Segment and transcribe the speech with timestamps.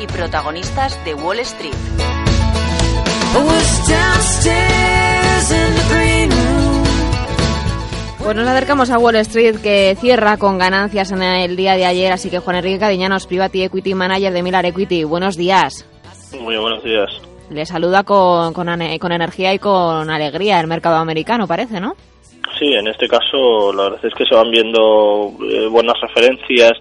[0.00, 1.72] y protagonistas de Wall Street.
[8.18, 12.10] Pues nos acercamos a Wall Street que cierra con ganancias en el día de ayer,
[12.12, 15.86] así que Juan Enrique Cadiñanos, Private Equity Manager de Milar Equity, buenos días.
[16.40, 17.10] Muy buenos días.
[17.50, 18.66] Le saluda con, con,
[18.98, 21.94] con energía y con alegría el mercado americano, parece, ¿no?
[22.58, 26.72] Sí, en este caso la verdad es que se van viendo eh, buenas referencias,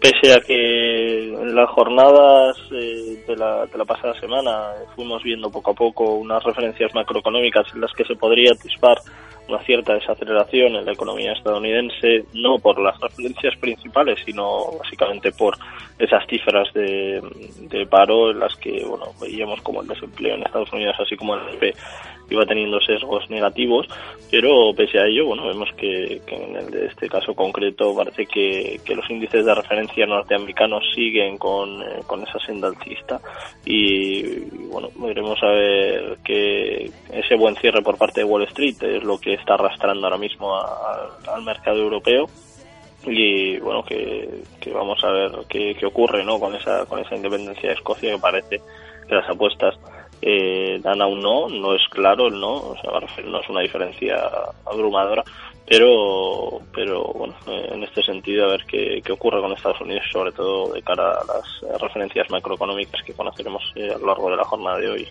[0.00, 5.50] pese a que en las jornadas eh, de, la, de la pasada semana fuimos viendo
[5.50, 8.98] poco a poco unas referencias macroeconómicas en las que se podría atisbar
[9.48, 15.56] una cierta desaceleración en la economía estadounidense, no por las referencias principales, sino básicamente por
[15.98, 17.22] esas cifras de,
[17.90, 21.40] paro en las que bueno veíamos como el desempleo en Estados Unidos, así como el
[21.40, 21.74] GDP,
[22.28, 23.86] iba teniendo sesgos negativos,
[24.30, 28.80] pero pese a ello, bueno, vemos que, en el de este caso concreto parece que,
[28.84, 33.20] que los índices de referencia norteamericanos siguen con, eh, con esa senda alcista
[33.64, 39.04] y, bueno, veremos a ver que ese buen cierre por parte de Wall Street es
[39.04, 42.26] lo que está arrastrando ahora mismo al mercado europeo
[43.06, 47.14] y bueno que, que vamos a ver qué, qué, ocurre no con esa con esa
[47.14, 48.60] independencia de Escocia que parece
[49.08, 49.74] que las apuestas
[50.22, 51.48] eh, dan a un no.
[51.48, 52.90] No es claro el no o sea
[53.24, 54.16] no es una diferencia
[54.64, 55.22] abrumadora
[55.68, 60.32] pero pero bueno en este sentido a ver qué, qué ocurre con Estados Unidos sobre
[60.32, 64.44] todo de cara a las referencias macroeconómicas que conoceremos eh, a lo largo de la
[64.44, 65.08] jornada de hoy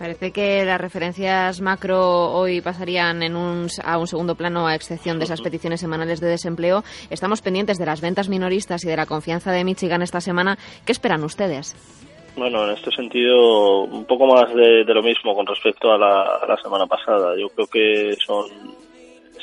[0.00, 5.18] Parece que las referencias macro hoy pasarían en un, a un segundo plano a excepción
[5.18, 6.82] de esas peticiones semanales de desempleo.
[7.10, 10.56] Estamos pendientes de las ventas minoristas y de la confianza de Michigan esta semana.
[10.86, 11.76] ¿Qué esperan ustedes?
[12.34, 16.22] Bueno, en este sentido, un poco más de, de lo mismo con respecto a la,
[16.42, 17.34] a la, semana pasada.
[17.38, 18.46] Yo creo que son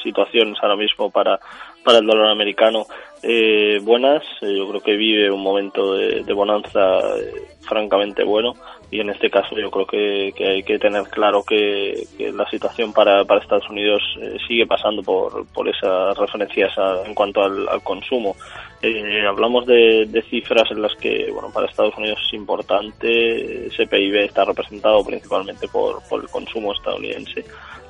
[0.02, 1.40] situaciones ahora mismo para,
[1.84, 2.88] para el dólar americano
[3.24, 4.24] eh, buenas.
[4.42, 8.54] Yo creo que vive un momento de, de bonanza eh, francamente bueno
[8.90, 12.94] y en este caso yo creo que, que hay que tener claro que, la situación
[12.94, 17.68] para, para Estados Unidos eh, sigue pasando por, por esas referencias a, en cuanto al,
[17.84, 18.36] consumo.
[18.82, 24.16] Eh, hablamos de, cifras en las que, bueno, para Estados Unidos es importante, ese PIB
[24.18, 27.44] está representado principalmente por, por el consumo estadounidense,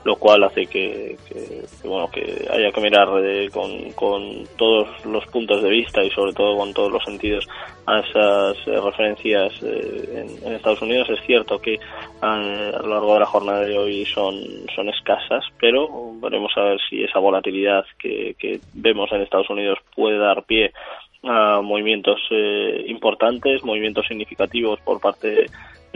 [0.03, 1.17] lo cual hace que
[1.83, 6.33] bueno, que haya que mirar eh, con, con todos los puntos de vista y sobre
[6.33, 7.47] todo con todos los sentidos
[7.85, 11.09] a esas eh, referencias eh, en, Estados Unidos.
[11.09, 11.79] Es cierto que
[12.21, 12.37] a,
[12.83, 14.35] lo largo de la jornada de hoy son,
[14.75, 15.89] son escasas, pero
[16.21, 20.71] veremos a ver si esa volatilidad que, vemos en Estados Unidos puede dar pie
[21.23, 25.47] a movimientos eh, importantes, movimientos significativos por parte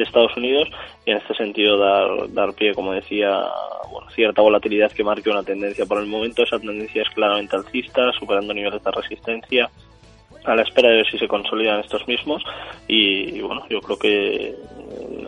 [0.02, 0.70] de, Estados Unidos
[1.06, 3.44] y en este sentido dar, dar pie, como decía,
[3.92, 5.86] bueno, cierta volatilidad que marque una tendencia.
[5.86, 6.44] Por el momento.
[6.44, 9.70] Esa tendencia es claramente alcista, superando niveles de resistencia
[10.46, 12.44] a la espera de ver si se consolidan estos mismos.
[12.88, 14.56] Y, bueno yo creo que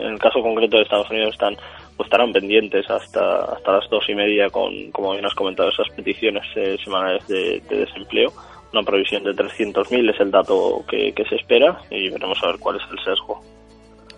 [0.00, 1.56] el caso concreto de Estados Unidos están
[1.96, 5.88] pues estarán pendientes hasta hasta las dos y media con como bien has comentado esas
[5.90, 8.32] peticiones eh, semanales de, de, desempleo.
[8.72, 12.58] Una previsión de 300.000 es el dato que, que se espera y veremos a ver
[12.58, 13.40] cuál es el sesgo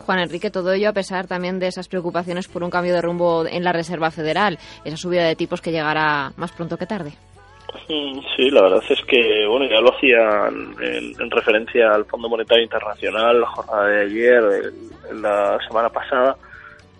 [0.06, 3.44] Juan Enrique, todo ello a pesar también de esas preocupaciones por un cambio de rumbo
[3.44, 7.12] en la Reserva Federal, esa subida de tipos que llegará más pronto que tarde.
[7.88, 12.64] Sí, la verdad es que, bueno, ya lo hacían en, en referencia al Fondo Monetario
[12.64, 14.72] Internacional, la jornada de ayer,
[15.12, 16.36] la semana pasada,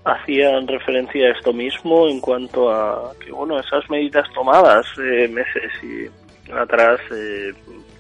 [0.05, 5.73] hacían referencia a esto mismo en cuanto a que, bueno, esas medidas tomadas eh, meses
[5.83, 7.53] y atrás eh,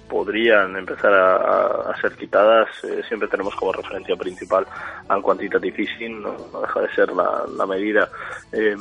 [0.08, 2.68] podrían empezar a, ser quitadas.
[2.84, 4.66] Eh, siempre tenemos como referencia principal
[5.08, 8.08] al quantitative easing, no, deja de ser la, medida
[8.52, 8.76] eh,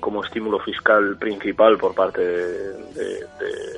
[0.00, 3.26] como estímulo fiscal principal por parte de,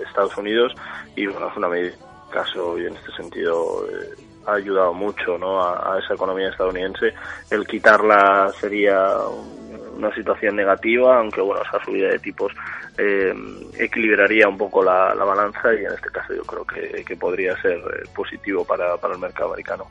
[0.06, 0.74] Estados Unidos
[1.16, 1.94] y bueno, es una medida
[2.30, 4.14] caso y en este sentido eh,
[4.46, 5.62] ha ayudado mucho ¿no?
[5.62, 7.14] a, esa economía estadounidense.
[7.50, 9.16] El quitarla sería
[9.96, 12.52] una situación negativa, aunque bueno, esa subida de tipos
[12.98, 13.34] eh,
[13.78, 17.78] equilibraría un poco la, la, balanza y en este caso yo creo que, podría ser
[17.78, 19.86] eh, positivo para, el mercado americano.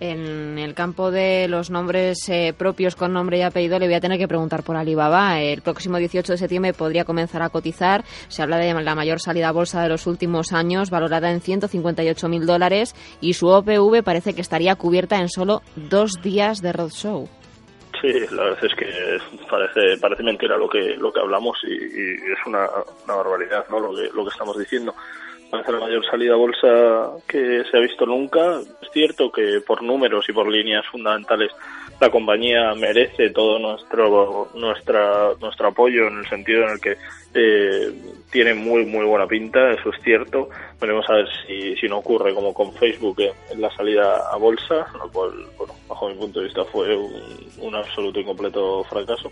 [0.00, 4.00] En el campo de los nombres eh, propios con nombre y apellido le voy a
[4.00, 5.40] tener que preguntar por Alibaba.
[5.40, 8.04] El próximo 18 de septiembre podría comenzar a cotizar.
[8.26, 12.28] Se habla de la mayor salida a bolsa de los últimos años, valorada en 158
[12.28, 17.28] mil dólares, y su OPV parece que estaría cubierta en solo dos días de roadshow.
[18.02, 19.18] Sí, la verdad es que
[19.48, 22.68] parece parece mentira lo que lo que hablamos y, y es una,
[23.04, 23.78] una, barbaridad, ¿no?
[23.78, 24.92] Lo que lo que estamos diciendo.
[25.48, 28.58] Parece la mayor salida a bolsa que se ha visto nunca.
[28.58, 31.52] Es cierto que por números y por líneas fundamentales
[32.00, 36.96] la compañía merece todo nuestro nuestra nuestro apoyo en el sentido en el que
[37.34, 37.92] eh,
[38.30, 40.48] tiene muy muy buena pinta, eso es cierto.
[40.80, 43.16] Veremos a ver si, si no ocurre como con Facebook
[43.50, 47.74] en, la salida a bolsa, lo cual, bueno, bajo mi punto de vista fue un,
[47.74, 49.30] absoluto y completo fracaso.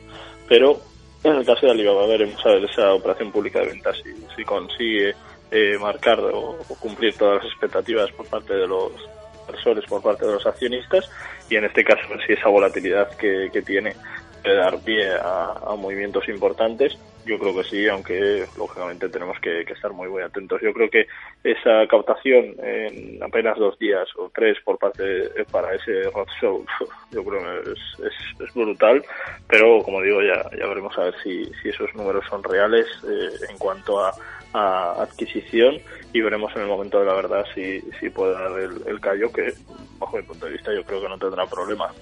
[0.48, 0.78] Pero
[1.24, 4.44] en el caso de Alibaba veremos a ver esa operación pública de ventas si, si
[4.44, 5.14] consigue
[5.50, 8.92] eh, marcar o, cumplir todas las expectativas por parte de los
[9.40, 11.10] inversores, por parte de los accionistas
[11.48, 13.94] y en este caso si esa volatilidad que, que tiene
[14.42, 20.08] dar pie a movimientos importantes yo creo que sí, aunque lógicamente tenemos que, estar muy
[20.08, 20.60] muy atentos.
[20.62, 21.06] Yo creo que
[21.44, 26.64] esa captación en apenas dos días o tres por parte para ese roadshow,
[27.10, 29.04] yo creo que es, brutal,
[29.48, 33.46] pero como digo, ya, ya veremos a ver si, si esos números son reales eh,
[33.48, 34.12] en cuanto a,
[34.52, 35.78] adquisición
[36.12, 39.32] y veremos en el momento de la verdad si, si puede dar el, el callo
[39.32, 39.52] que,
[39.96, 41.92] bajo mi punto de vista, yo creo que no tendrá problema.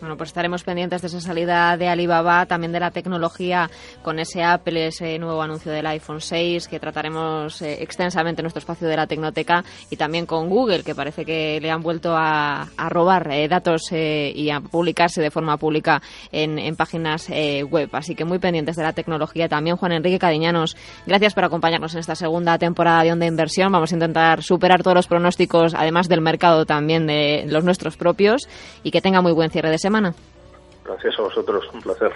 [0.00, 3.70] Bueno, pues estaremos pendientes de esa salida de Alibaba, también de la tecnología
[4.02, 8.60] con ese Apple, ese nuevo anuncio del iPhone 6 que trataremos eh, extensamente en nuestro
[8.60, 12.68] espacio de la Tecnoteca y también con Google, que parece que le han vuelto a,
[12.88, 16.00] robar eh, datos eh, y a publicarse de forma pública
[16.32, 17.90] en, páginas web.
[17.92, 19.48] Así que muy pendientes de la tecnología.
[19.48, 20.76] También Juan Enrique Cadiñanos,
[21.06, 23.70] gracias por acompañarnos en esta segunda temporada de Onda Inversión.
[23.70, 28.48] Vamos a intentar superar todos los pronósticos, además del mercado también de los nuestros propios
[28.82, 29.78] y que tenga muy buen cierre de
[30.84, 32.12] Gracias a vosotros, un placer.